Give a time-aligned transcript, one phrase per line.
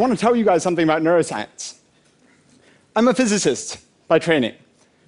[0.00, 1.78] want to tell you guys something about neuroscience.
[2.96, 4.54] I'm a physicist by training.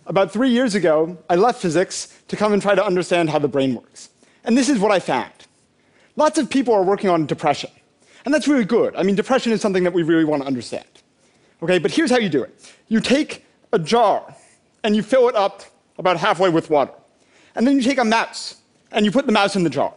[0.06, 3.48] About three years ago, I left physics to come and try to understand how the
[3.48, 4.10] brain works.
[4.44, 5.32] And this is what I found.
[6.16, 7.70] Lots of people are working on depression.
[8.24, 8.94] And that's really good.
[8.94, 10.86] I mean, depression is something that we really want to understand.
[11.62, 14.34] Okay, but here's how you do it you take a jar
[14.84, 15.62] and you fill it up
[15.98, 16.92] about halfway with water.
[17.54, 18.56] And then you take a mouse
[18.90, 19.94] and you put the mouse in the jar.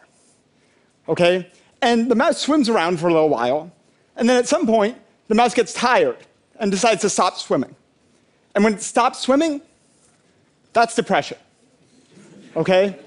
[1.07, 1.51] Okay?
[1.81, 3.71] And the mouse swims around for a little while.
[4.15, 4.97] And then at some point,
[5.27, 6.17] the mouse gets tired
[6.59, 7.75] and decides to stop swimming.
[8.53, 9.61] And when it stops swimming,
[10.73, 11.37] that's depression.
[12.55, 12.97] Okay?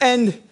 [0.00, 0.42] And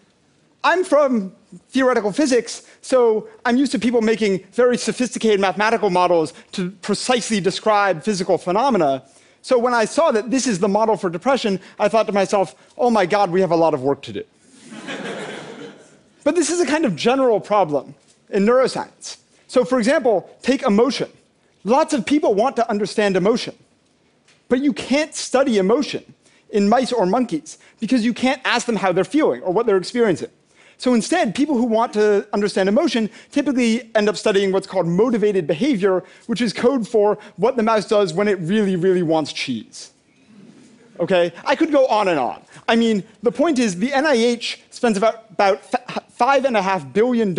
[0.64, 1.34] I'm from
[1.70, 8.02] theoretical physics, so I'm used to people making very sophisticated mathematical models to precisely describe
[8.02, 9.02] physical phenomena.
[9.42, 12.54] So when I saw that this is the model for depression, I thought to myself,
[12.78, 14.24] oh my God, we have a lot of work to do.
[16.24, 17.94] but this is a kind of general problem
[18.30, 19.18] in neuroscience.
[19.52, 21.10] So, for example, take emotion.
[21.62, 23.54] Lots of people want to understand emotion,
[24.48, 26.14] but you can't study emotion
[26.48, 29.76] in mice or monkeys because you can't ask them how they're feeling or what they're
[29.76, 30.30] experiencing.
[30.78, 35.46] So instead, people who want to understand emotion typically end up studying what's called motivated
[35.46, 39.92] behavior, which is code for what the mouse does when it really, really wants cheese.
[40.98, 41.30] Okay?
[41.44, 42.40] I could go on and on.
[42.66, 47.38] I mean, the point is the NIH spends about, about $5.5 billion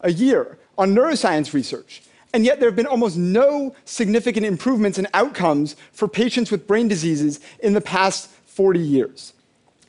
[0.00, 2.02] a year on neuroscience research.
[2.32, 6.86] And yet, there have been almost no significant improvements in outcomes for patients with brain
[6.86, 9.32] diseases in the past 40 years.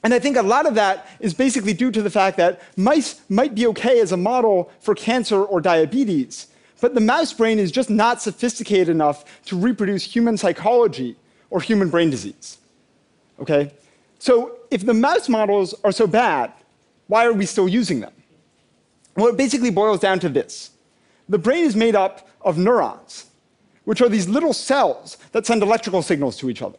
[0.04, 3.22] And I think a lot of that is basically due to the fact that mice
[3.28, 6.48] might be okay as a model for cancer or diabetes,
[6.80, 11.17] but the mouse brain is just not sophisticated enough to reproduce human psychology
[11.50, 12.58] or human brain disease.
[13.42, 13.73] Okay?
[14.20, 16.54] So if the mouse models are so bad,
[17.08, 18.14] why are we still using them?
[19.16, 20.72] Well, it basically boils down to this.
[21.30, 23.28] The brain is made up of neurons,
[23.86, 26.78] which are these little cells that send electrical signals to each other.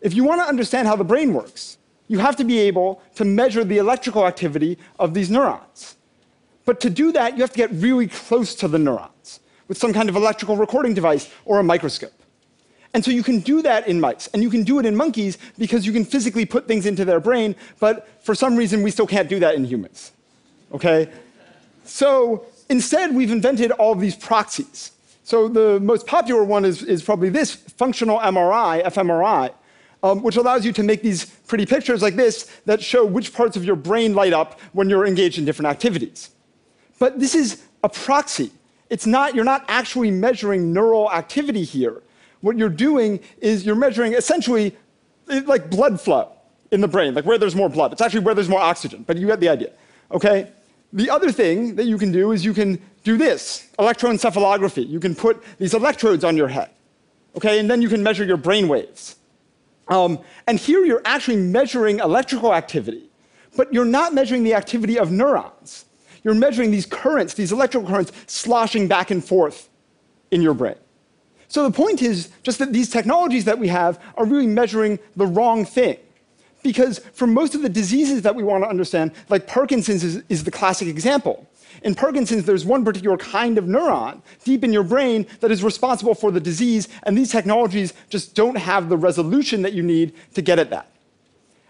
[0.00, 1.78] If you want to understand how the brain works,
[2.08, 5.96] you have to be able to measure the electrical activity of these neurons.
[6.64, 9.92] But to do that, you have to get really close to the neurons with some
[9.92, 12.12] kind of electrical recording device or a microscope.
[12.94, 15.38] And so you can do that in mice, and you can do it in monkeys
[15.56, 19.06] because you can physically put things into their brain, but for some reason we still
[19.06, 20.12] can't do that in humans.
[20.72, 21.10] Okay?
[21.84, 24.92] So instead, we've invented all these proxies.
[25.24, 29.52] So the most popular one is, is probably this functional MRI, fMRI,
[30.02, 33.56] um, which allows you to make these pretty pictures like this that show which parts
[33.56, 36.30] of your brain light up when you're engaged in different activities.
[36.98, 38.50] But this is a proxy.
[38.90, 42.02] It's not, you're not actually measuring neural activity here.
[42.40, 44.76] What you're doing is you're measuring essentially
[45.28, 46.32] like blood flow
[46.72, 47.92] in the brain, like where there's more blood.
[47.92, 49.70] It's actually where there's more oxygen, but you get the idea.
[50.10, 50.50] Okay?
[50.92, 54.88] The other thing that you can do is you can do this electroencephalography.
[54.88, 56.70] You can put these electrodes on your head.
[57.36, 57.58] Okay?
[57.58, 59.16] And then you can measure your brain waves.
[59.88, 63.10] Um, and here you're actually measuring electrical activity,
[63.56, 65.86] but you're not measuring the activity of neurons.
[66.24, 69.68] You're measuring these currents, these electrical currents sloshing back and forth
[70.30, 70.76] in your brain.
[71.48, 75.26] So the point is just that these technologies that we have are really measuring the
[75.26, 75.98] wrong thing.
[76.62, 80.44] Because for most of the diseases that we want to understand, like Parkinson's is, is
[80.44, 81.48] the classic example.
[81.82, 86.14] In Parkinson's, there's one particular kind of neuron deep in your brain that is responsible
[86.14, 90.42] for the disease, and these technologies just don't have the resolution that you need to
[90.42, 90.90] get at that.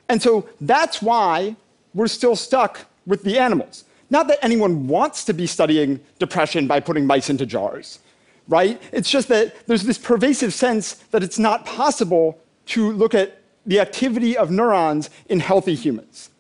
[0.09, 1.57] And so that's why
[1.95, 3.85] we're still stuck with the animals.
[4.11, 8.01] Not that anyone wants to be studying depression by putting mice into jars,
[8.47, 8.81] right?
[8.93, 13.81] It's just that there's this pervasive sense that it's not possible to look at the
[13.81, 16.31] activity of neurons in healthy humans.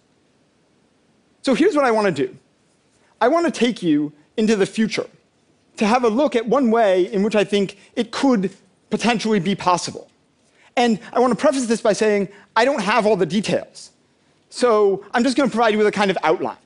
[1.43, 2.37] So here's what I want to do
[3.21, 5.06] I want to take you into the future
[5.77, 8.50] to have a look at one way in which I think it could
[8.91, 10.09] potentially be possible.
[10.77, 13.91] And I want to preface this by saying I don't have all the details.
[14.51, 16.57] So I'm just going to provide you with a kind of outline.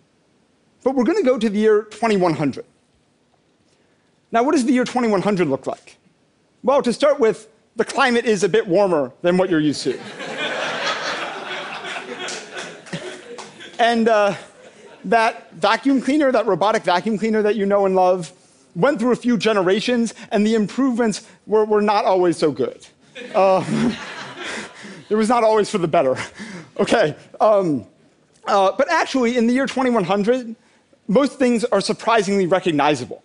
[0.82, 2.64] But we're going to go to the year 2100.
[4.32, 5.96] Now, what does the year 2100 look like?
[6.62, 9.98] Well, to start with, the climate is a bit warmer than what you're used to.
[13.78, 14.34] And uh,
[15.04, 18.32] that vacuum cleaner, that robotic vacuum cleaner that you know and love,
[18.74, 22.86] went through a few generations, and the improvements were, were not always so good.
[23.34, 23.64] Uh,
[25.08, 26.16] it was not always for the better.
[26.78, 27.16] Okay.
[27.40, 27.86] Um,
[28.46, 30.54] uh, but actually, in the year 2100,
[31.08, 33.22] most things are surprisingly recognizable.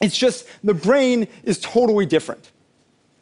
[0.00, 2.50] It's just the brain is totally different.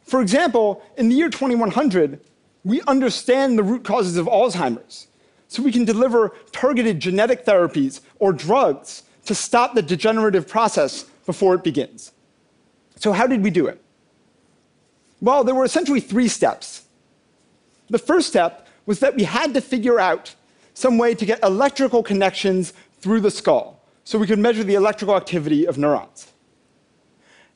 [0.03, 2.19] For example, in the year 2100,
[2.63, 5.07] we understand the root causes of Alzheimer's
[5.51, 11.55] so we can deliver targeted genetic therapies or drugs to stop the degenerative process before
[11.55, 12.13] it begins.
[12.95, 13.81] So, how did we do it?
[15.19, 16.83] Well, there were essentially three steps.
[17.89, 20.33] The first step was that we had to figure out
[20.73, 22.71] some way to get electrical connections
[23.01, 26.31] through the skull so we could measure the electrical activity of neurons.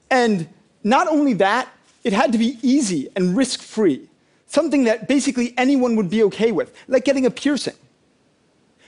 [0.09, 0.49] And
[0.83, 1.69] not only that,
[2.03, 4.09] it had to be easy and risk free,
[4.47, 7.75] something that basically anyone would be okay with, like getting a piercing.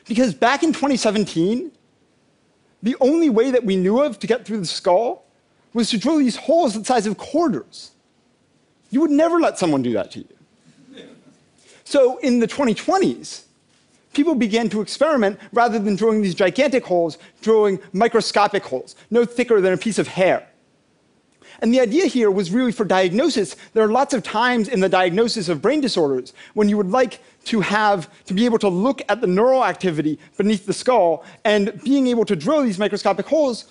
[0.08, 1.72] Because back in 2017,
[2.84, 5.26] the only way that we knew of to get through the skull
[5.74, 7.92] was to drill these holes the size of quarters.
[8.90, 10.28] You would never let someone do that to you.
[11.84, 13.44] So in the 2020s,
[14.14, 19.62] people began to experiment rather than drilling these gigantic holes, drilling microscopic holes, no thicker
[19.62, 20.48] than a piece of hair.
[21.60, 23.56] And the idea here was really for diagnosis.
[23.74, 27.20] There are lots of times in the diagnosis of brain disorders when you would like
[27.46, 31.82] to have to be able to look at the neural activity beneath the skull, and
[31.84, 33.66] being able to drill these microscopic holes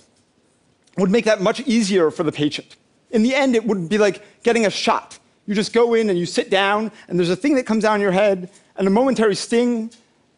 [0.96, 2.76] would make that much easier for the patient.
[3.10, 5.18] In the end, it would be like getting a shot.
[5.46, 8.00] You just go in and you sit down, and there's a thing that comes down
[8.00, 9.90] your head, and a momentary sting,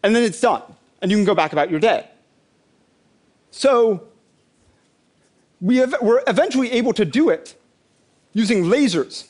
[0.02, 0.62] and then it's done,
[1.00, 2.10] and you can go back about your day.
[3.50, 4.07] So
[5.60, 7.60] we were eventually able to do it
[8.32, 9.28] using lasers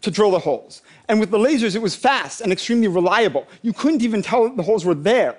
[0.00, 0.82] to drill the holes.
[1.08, 3.46] And with the lasers, it was fast and extremely reliable.
[3.62, 5.36] You couldn't even tell that the holes were there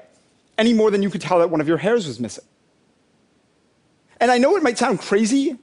[0.58, 2.46] any more than you could tell that one of your hairs was missing.
[4.20, 5.58] And I know it might sound crazy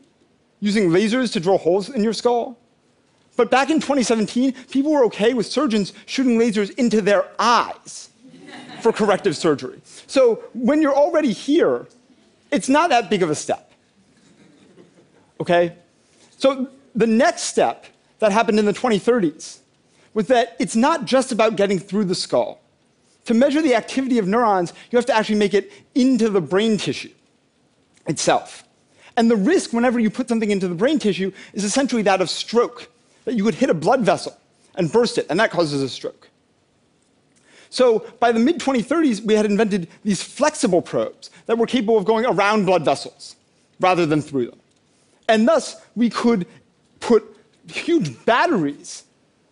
[0.61, 2.59] using lasers to drill holes in your skull,
[3.37, 8.11] but back in 2017, people were okay with surgeons shooting lasers into their eyes
[8.83, 9.81] for corrective surgery.
[10.07, 11.87] So when you're already here,
[12.51, 13.70] it's not that big of a step.
[15.41, 15.75] Okay?
[16.37, 17.87] So the next step
[18.19, 19.59] that happened in the 2030s
[20.15, 22.61] was that it's not just about getting through the skull.
[23.27, 26.77] To measure the activity of neurons, you have to actually make it into the brain
[26.79, 27.13] tissue
[28.07, 28.65] itself.
[29.17, 32.31] And the risk whenever you put something into the brain tissue is essentially that of
[32.31, 32.89] stroke,
[33.25, 34.37] that you could hit a blood vessel
[34.75, 36.29] and burst it, and that causes a stroke.
[37.69, 42.05] So by the mid 2030s, we had invented these flexible probes that were capable of
[42.05, 43.37] going around blood vessels
[43.79, 44.60] rather than through them.
[45.31, 46.45] And thus, we could
[46.99, 47.25] put
[47.69, 49.05] huge batteries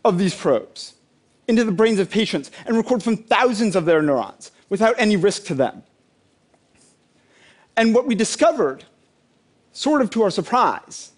[0.04, 0.94] of these probes
[1.46, 5.44] into the brains of patients and record from thousands of their neurons without any risk
[5.44, 5.84] to them.
[7.76, 8.84] And what we discovered,
[9.70, 11.12] sort of to our surprise,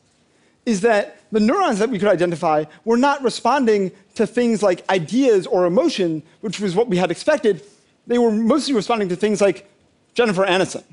[0.67, 5.47] is that the neurons that we could identify were not responding to things like ideas
[5.47, 7.65] or emotion, which was what we had expected.
[8.07, 9.71] They were mostly responding to things like
[10.13, 10.85] Jennifer Aniston,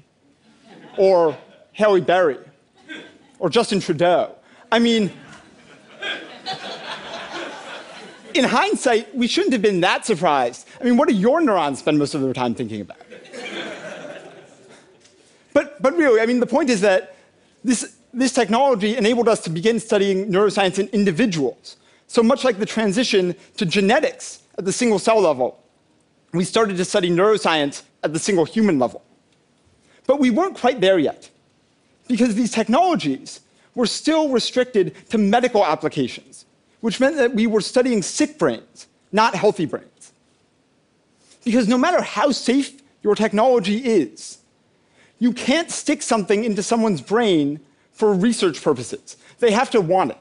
[0.98, 1.38] or
[1.74, 2.38] Halle Berry,
[3.40, 4.36] or Justin Trudeau.
[4.72, 5.12] I mean,
[8.34, 10.68] in hindsight, we shouldn't have been that surprised.
[10.80, 12.98] I mean, what do your neurons spend most of their time thinking about?
[15.54, 17.16] but, but really, I mean, the point is that
[17.64, 21.78] this, this technology enabled us to begin studying neuroscience in individuals.
[22.08, 25.62] So much like the transition to genetics at the single cell level,
[26.34, 29.04] we started to study neuroscience at the single human level.
[30.06, 31.30] But we weren't quite there yet,
[32.08, 33.42] because these technologies
[33.76, 36.46] were still restricted to medical applications
[36.82, 40.14] which meant that we were studying sick brains, not healthy brains.
[41.44, 44.40] Because no matter how safe your technology is,
[45.20, 47.60] you can't stick something into someone's brain
[47.92, 49.18] for research purposes.
[49.40, 50.18] They have to want it.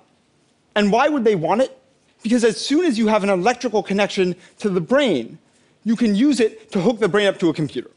[0.74, 1.76] And why would they want it?
[2.22, 5.38] Because as soon as you have an electrical connection to the brain,
[5.84, 7.90] you can use it to hook the brain up to a computer.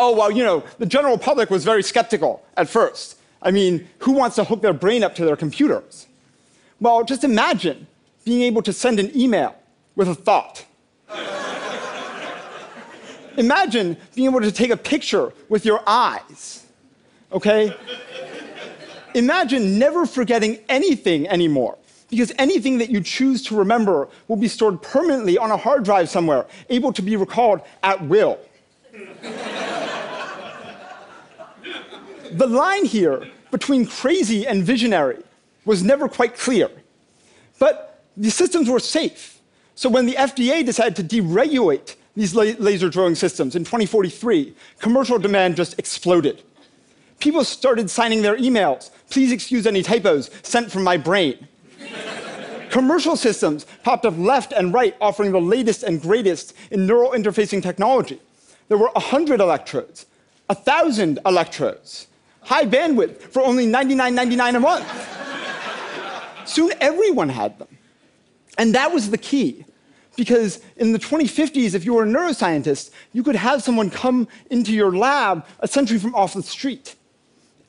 [0.00, 3.18] Oh, well, you know, the general public was very skeptical at first.
[3.42, 6.06] I mean, who wants to hook their brain up to their computers?
[6.80, 7.88] Well, just imagine
[8.24, 9.56] being able to send an email
[9.96, 10.64] with a thought.
[13.36, 16.64] imagine being able to take a picture with your eyes.
[17.32, 17.76] Okay?
[19.14, 21.76] imagine never forgetting anything anymore.
[22.08, 26.08] Because anything that you choose to remember will be stored permanently on a hard drive
[26.08, 28.38] somewhere, able to be recalled at will.
[32.32, 35.22] The line here between crazy and visionary
[35.64, 36.70] was never quite clear.
[37.58, 39.40] But the systems were safe.
[39.74, 45.56] So when the FDA decided to deregulate these laser drilling systems in 2043, commercial demand
[45.56, 46.42] just exploded.
[47.20, 51.46] People started signing their emails, please excuse any typos, sent from my brain.
[52.70, 57.62] commercial systems popped up left and right, offering the latest and greatest in neural interfacing
[57.62, 58.20] technology.
[58.68, 60.06] There were 100 electrodes,
[60.46, 62.08] 1,000 electrodes,
[62.48, 66.48] high bandwidth for only $99.99 a month.
[66.48, 67.68] Soon everyone had them.
[68.56, 69.66] And that was the key.
[70.16, 74.72] Because in the 2050s, if you were a neuroscientist, you could have someone come into
[74.72, 76.96] your lab essentially from off the street.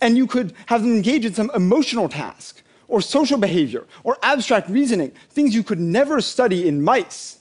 [0.01, 4.67] And you could have them engage in some emotional task or social behavior, or abstract
[4.67, 7.37] reasoning, things you could never study in mice.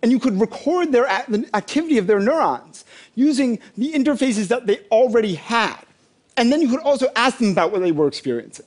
[0.00, 2.84] And you could record their the activity of their neurons
[3.16, 5.78] using the interfaces that they already had.
[6.36, 8.66] And then you could also ask them about what they were experiencing.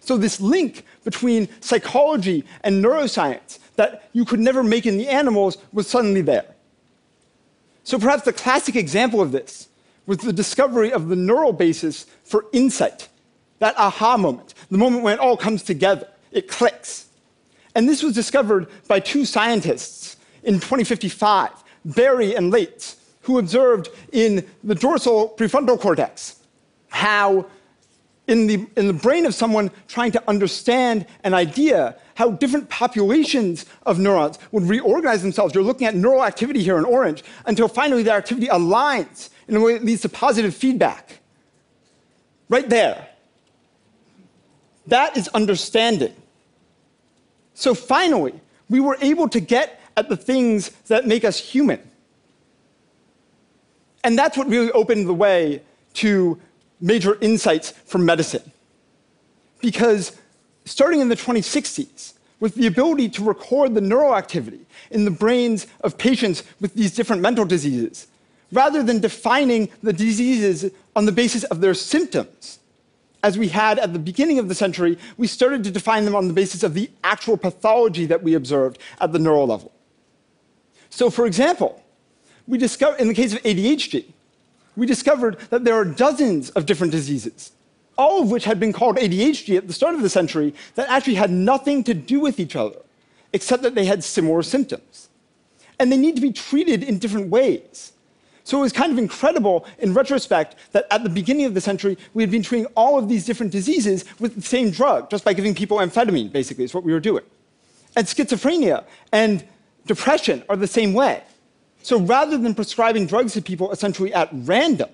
[0.00, 5.58] So this link between psychology and neuroscience that you could never make in the animals
[5.72, 6.46] was suddenly there.
[7.84, 9.68] So perhaps the classic example of this
[10.06, 13.08] was the discovery of the neural basis for insight,
[13.58, 17.06] that aha moment, the moment when it all comes together, it clicks.
[17.74, 21.50] And this was discovered by two scientists in 2055,
[21.84, 26.36] Berry and Laitz, who observed in the dorsal prefrontal cortex
[26.94, 27.46] how
[28.28, 33.66] in the, in the brain of someone trying to understand an idea, how different populations
[33.84, 35.54] of neurons would reorganize themselves.
[35.54, 39.60] You're looking at neural activity here in orange until finally their activity aligns in a
[39.60, 41.18] way that leads to positive feedback.
[42.48, 43.08] Right there.
[44.86, 46.14] That is understanding.
[47.54, 51.80] So finally, we were able to get at the things that make us human.
[54.04, 55.62] And that's what really opened the way
[55.94, 56.40] to
[56.80, 58.52] major insights from medicine.
[59.60, 60.16] Because
[60.64, 65.66] starting in the 2060s, with the ability to record the neural activity in the brains
[65.80, 68.06] of patients with these different mental diseases,
[68.52, 72.58] rather than defining the diseases on the basis of their symptoms,
[73.22, 76.28] as we had at the beginning of the century, we started to define them on
[76.28, 79.72] the basis of the actual pathology that we observed at the neural level.
[80.90, 81.82] So, for example,
[82.46, 84.04] we discovered in the case of ADHD,
[84.76, 87.52] we discovered that there are dozens of different diseases,
[87.96, 91.14] all of which had been called ADHD at the start of the century, that actually
[91.14, 92.78] had nothing to do with each other,
[93.32, 95.08] except that they had similar symptoms.
[95.78, 97.92] And they need to be treated in different ways.
[98.44, 101.96] So it was kind of incredible in retrospect that at the beginning of the century,
[102.12, 105.32] we had been treating all of these different diseases with the same drug, just by
[105.32, 107.24] giving people amphetamine, basically, is what we were doing.
[107.96, 109.44] And schizophrenia and
[109.86, 111.22] depression are the same way.
[111.84, 114.88] So rather than prescribing drugs to people essentially at random,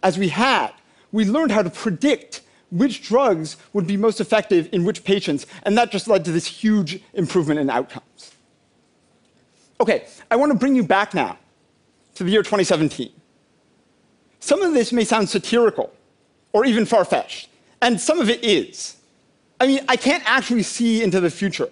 [0.00, 0.70] as we had,
[1.10, 5.76] we learned how to predict which drugs would be most effective in which patients, and
[5.76, 8.30] that just led to this huge improvement in outcomes.
[9.80, 11.36] Okay, I want to bring you back now
[12.14, 13.10] to the year 2017.
[14.38, 15.92] Some of this may sound satirical
[16.52, 17.48] or even far fetched,
[17.82, 18.98] and some of it is.
[19.60, 21.70] I mean, I can't actually see into the future.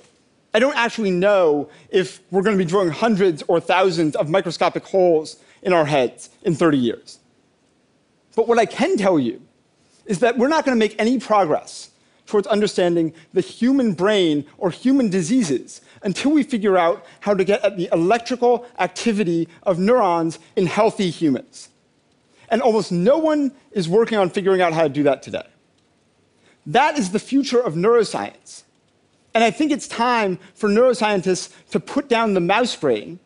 [0.56, 4.86] I don't actually know if we're going to be drilling hundreds or thousands of microscopic
[4.86, 7.18] holes in our heads in 30 years.
[8.34, 9.42] But what I can tell you
[10.06, 11.90] is that we're not going to make any progress
[12.24, 17.62] towards understanding the human brain or human diseases until we figure out how to get
[17.62, 21.68] at the electrical activity of neurons in healthy humans.
[22.48, 25.46] And almost no one is working on figuring out how to do that today.
[26.64, 28.62] That is the future of neuroscience.
[29.36, 33.20] And I think it's time for neuroscientists to put down the mouse brain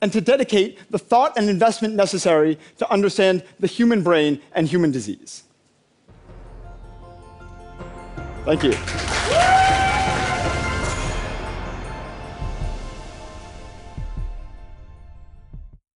[0.00, 4.90] and to dedicate the thought and investment necessary to understand the human brain and human
[4.90, 5.44] disease.
[8.44, 9.21] Thank you.